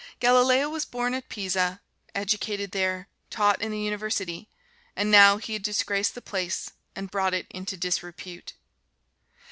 Galileo 0.19 0.67
was 0.67 0.83
born 0.83 1.13
at 1.13 1.29
Pisa, 1.29 1.79
educated 2.15 2.71
there, 2.71 3.07
taught 3.29 3.61
in 3.61 3.69
the 3.71 3.77
University; 3.79 4.49
and 4.95 5.11
now 5.11 5.37
he 5.37 5.53
had 5.53 5.61
disgraced 5.61 6.15
the 6.15 6.23
place 6.23 6.71
and 6.95 7.11
brought 7.11 7.35
it 7.35 7.45
into 7.51 7.77
disrepute. 7.77 8.53